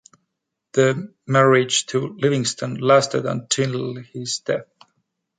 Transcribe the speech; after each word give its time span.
The 0.71 1.13
marriage 1.27 1.85
to 1.85 2.15
Livingston 2.17 2.79
lasted 2.79 3.27
until 3.27 3.97
his 3.97 4.39
death. 4.39 4.65